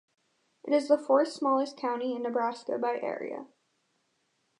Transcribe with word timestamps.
It 0.63 0.73
is 0.73 0.87
the 0.87 0.97
fourth-smallest 0.97 1.77
county 1.77 2.15
in 2.15 2.23
Nebraska 2.23 2.79
by 2.79 2.97
area. 2.99 3.45